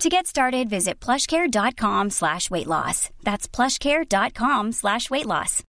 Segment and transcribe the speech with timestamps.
[0.00, 3.08] To get started, visit plushcare.com slash weight loss.
[3.22, 5.62] That's plushcare.com slash weight loss.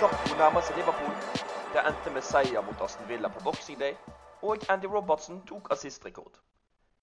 [0.00, 1.14] Gakpo nærmer seg Liverpool.
[1.72, 3.94] Det endte med seier mot Aston Villa på Boxing Day,
[4.42, 6.36] og Andy Robertson tok assistrekord.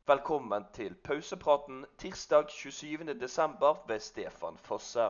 [0.07, 3.87] Velkommen til pausepraten tirsdag 27.12.
[3.87, 5.09] ved Stefan Fosse.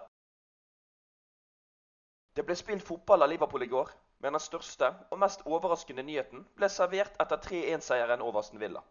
[2.33, 3.89] Det ble spilt fotball av Liverpool i går,
[4.25, 8.81] men den største og mest overraskende nyheten ble servert etter 3-1-seieren over Aston Villa.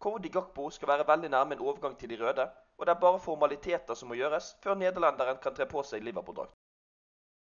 [0.00, 2.46] Cody Gakpo skal være veldig nærme en overgang til de røde,
[2.78, 6.56] og det er bare formaliteter som må gjøres før nederlenderen kan tre på seg Liverpool-drakt.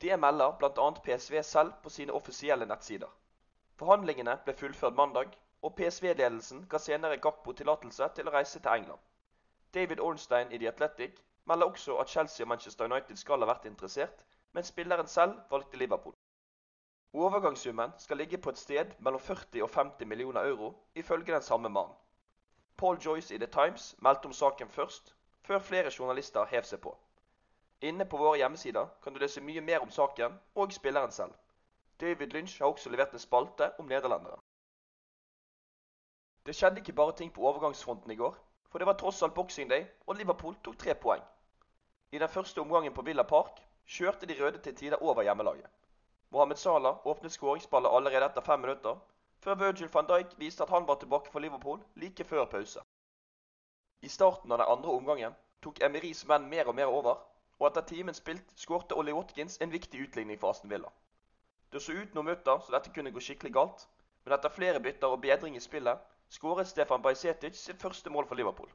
[0.05, 0.87] Det melder bl.a.
[1.09, 3.11] PSV selv på sine offisielle nettsider.
[3.81, 5.35] Forhandlingene ble fullført mandag,
[5.67, 9.03] og PSV-ledelsen ga senere Gakpo tillatelse til å reise til England.
[9.75, 13.65] David Ornstein i The Athletic melder også at Chelsea og Manchester United skal ha vært
[13.65, 16.15] interessert, men spilleren selv valgte Liverpool.
[17.13, 21.69] Overgangssummen skal ligge på et sted mellom 40 og 50 millioner euro, ifølge den samme
[21.69, 21.95] mannen.
[22.77, 26.99] Paul Joyce i The Times meldte om saken først, før flere journalister hev seg på.
[27.81, 31.33] Inne på våre hjemmesider kan du lese mye mer om saken og spilleren selv.
[32.01, 34.41] David Lynch har også levert en spalte om nederlenderen.
[36.47, 38.37] Det skjedde ikke bare ting på overgangsfronten i går,
[38.71, 41.23] for det var tross alt Boxing Day, og Liverpool tok tre poeng.
[42.13, 45.71] I den første omgangen på Villa Park kjørte de røde til tider over hjemmelaget.
[46.31, 48.99] Mohammed Salah åpnet skåringsballet allerede etter fem minutter,
[49.41, 52.81] før Virgil van Dijk viste at han var tilbake for Liverpool like før pause.
[54.03, 57.19] I starten av den andre omgangen tok Emiris menn mer og mer over,
[57.59, 60.91] og etter timen spilt skårte Ollie Watkins en viktig utligning for Aston Villa.
[61.73, 63.87] Det så ut noen minutter så dette kunne gå skikkelig galt,
[64.25, 68.39] men etter flere bytter og bedring i spillet skåret Stefan Bajsetic sitt første mål for
[68.39, 68.71] Liverpool.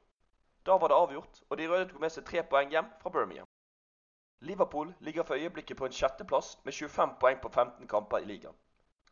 [0.66, 3.47] Da var det avgjort, og de røde tok med seg tre poeng hjem fra Birmingham.
[4.41, 8.57] Liverpool ligger for øyeblikket på en sjetteplass med 25 poeng på 15 kamper i ligaen.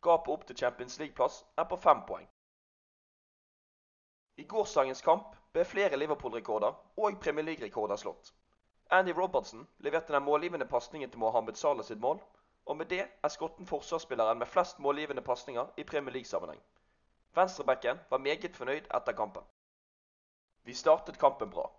[0.01, 2.29] Gapet opp til Champions League-plass er på fem poeng.
[4.37, 8.33] I gårsdagens kamp ble flere Liverpool-rekorder og Premier League-rekorder slått.
[8.89, 12.21] Andy Robertson leverte den målgivende pasningen til Mohammed Salah sitt mål,
[12.65, 16.61] og med det er skotten forsvarsspilleren med flest målgivende pasninger i Premier League-sammenheng.
[17.35, 19.43] Venstrebacken var meget fornøyd etter kampen.
[20.63, 21.69] Vi startet kampen bra.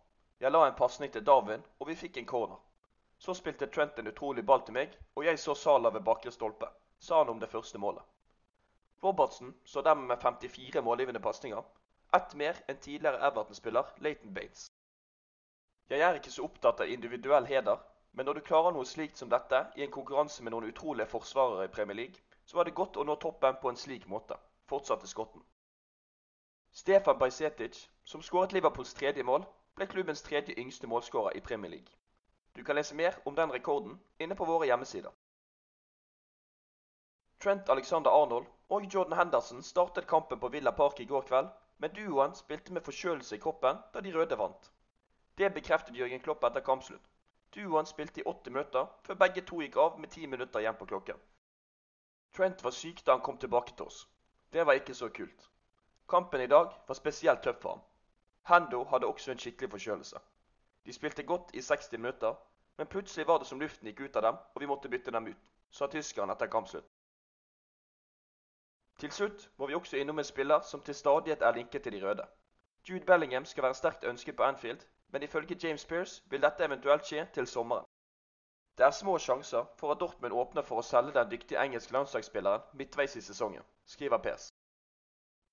[0.40, 2.60] Jeg la en pasning til Darwin, og vi fikk en corner.
[3.18, 6.68] Så spilte Trent en utrolig ball til meg, og jeg så Salah ved bakre stolpe,
[6.98, 8.02] sa han om det første målet.
[9.04, 11.62] Robertsen så dermed med 54 målgivende pasninger,
[12.16, 14.70] ett mer enn tidligere Everton-spiller Leighton Bates.
[15.90, 17.78] Jeg er ikke så opptatt av individuell heder,
[18.12, 21.68] men når du klarer noe slikt som dette i en konkurranse med noen utrolige forsvarere
[21.68, 24.36] i Premier League, så var det godt å nå toppen på en slik måte,
[24.72, 25.44] fortsatte skotten.
[26.72, 29.44] Stefan Bajsetic, som skåret Liverpools tredje mål,
[29.74, 31.94] ble klubbens tredje yngste målskårer i Premier League.
[32.56, 35.10] Du kan lese mer om den rekorden inne på våre hjemmesider.
[37.40, 41.94] Trent Alexander Arnold og Jordan Henderson startet kampen på Villa Park i går kveld, men
[41.96, 44.70] duoen spilte med forkjølelse i kroppen da de røde vant.
[45.38, 47.06] Det bekreftet Jørgen Klopp etter kampslutt.
[47.54, 50.86] Duoen spilte i åtte minutter, før begge to gikk av med ti minutter igjen på
[50.92, 51.22] klokken.
[52.36, 54.04] Trent var syk da han kom tilbake til oss.
[54.52, 55.48] Det var ikke så kult.
[56.10, 57.82] Kampen i dag var spesielt tøff for ham.
[58.50, 60.18] Hendo hadde også en skikkelig forkjølelse.
[60.86, 62.34] De spilte godt i 60 minutter,
[62.76, 65.28] men plutselig var det som luften gikk ut av dem, og vi måtte bytte dem
[65.30, 66.88] ut, sa tyskeren etter kampslutt.
[69.00, 72.02] Til slutt må vi også innom en spiller som til stadighet er linket til de
[72.06, 72.26] røde.
[72.88, 77.06] Jude Bellingham skal være sterkt ønsket på Anfield, men ifølge James Pearce vil dette eventuelt
[77.06, 77.86] skje til sommeren.
[78.78, 82.62] Det er små sjanser for at Dortmund åpner for å selge den dyktige engelske landslagsspilleren
[82.72, 84.52] midtveis i sesongen, skriver Pearce.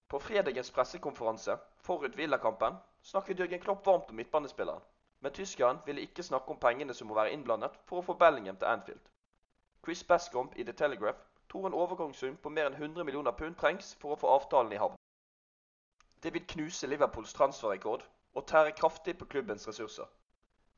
[0.07, 4.81] På fredagens pressekonferanse forut Villakampen snakket Jørgen Klopp varmt om midtbanespilleren,
[5.19, 8.57] men tyskeren ville ikke snakke om pengene som må være innblandet for å få Bellingham
[8.57, 9.09] til Anfield.
[9.85, 11.19] Chris Bascombe i The Telegraph
[11.49, 14.79] tror en overgangssum på mer enn 100 millioner pund trengs for å få avtalen i
[14.79, 14.95] havn.
[16.23, 20.07] Det vil knuse Liverpools transferrekord og tære kraftig på klubbens ressurser.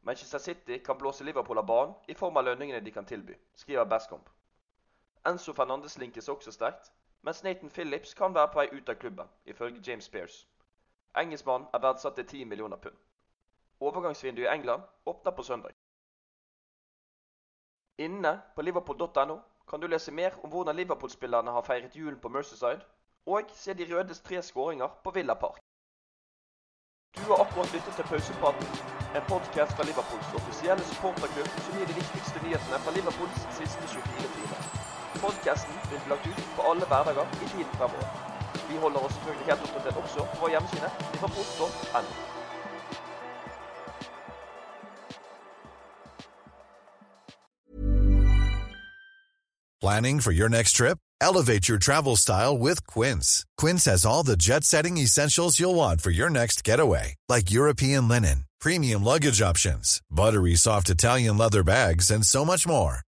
[0.01, 3.85] Manchester City kan blåse Liverpool av banen i form av lønningene de kan tilby, skriver
[3.85, 4.31] Bascombe.
[5.27, 9.27] Enzo Fernandes linkes også sterkt, mens Nathan Phillips kan være på vei ut av klubben,
[9.45, 10.47] ifølge James Spears.
[11.17, 12.95] Engelskmannen er verdsatt til 10 millioner pund.
[13.79, 15.71] Overgangsvinduet i England åpner på søndag.
[17.97, 19.39] Inne på liverpool.no
[19.69, 22.81] kan du lese mer om hvordan Liverpool-spillerne har feiret julen på Mercyside,
[23.25, 25.59] og se de rødes tre skåringer på Villa Park.
[27.17, 28.67] Du har akkurat lyttet til Pausepraten,
[29.17, 34.33] en podkast fra Liverpools offisielle supporterklubb som gir de viktigste nyhetene fra Liverpools siste 24
[34.37, 34.98] timer.
[36.09, 38.07] Lagt ut på alle hverdager i tiden fremover.
[38.69, 40.89] Vi holder oss selvfølgelig helt oppdatert også på vår hjemmeside.
[49.81, 50.97] Planning for your next trip?
[51.21, 53.45] Elevate your travel style with Quince.
[53.57, 58.07] Quince has all the jet setting essentials you'll want for your next getaway, like European
[58.07, 63.01] linen, premium luggage options, buttery soft Italian leather bags, and so much more.